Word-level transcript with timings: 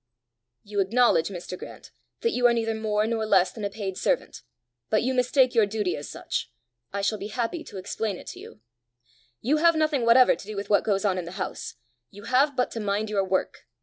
"You 0.63 0.79
acknowledge, 0.79 1.27
Mr. 1.29 1.55
Grant, 1.55 1.91
that 2.21 2.31
you 2.31 2.47
are 2.47 2.53
neither 2.53 2.73
more 2.73 3.05
nor 3.05 3.23
less 3.23 3.51
than 3.51 3.63
a 3.63 3.69
paid 3.69 3.97
servant, 3.99 4.41
but 4.89 5.03
you 5.03 5.13
mistake 5.13 5.53
your 5.53 5.67
duty 5.67 5.95
as 5.95 6.09
such: 6.09 6.51
I 6.91 7.03
shall 7.03 7.19
be 7.19 7.27
happy 7.27 7.63
to 7.65 7.77
explain 7.77 8.17
it 8.17 8.25
to 8.29 8.39
you. 8.39 8.61
You 9.41 9.57
have 9.57 9.75
nothing 9.75 10.03
whatever 10.03 10.35
to 10.35 10.47
do 10.47 10.55
with 10.55 10.71
what 10.71 10.83
goes 10.83 11.05
on 11.05 11.19
in 11.19 11.25
the 11.25 11.33
house; 11.33 11.75
you 12.09 12.23
have 12.23 12.55
but 12.55 12.71
to 12.71 12.79
mind 12.79 13.11
your 13.11 13.23
work. 13.23 13.67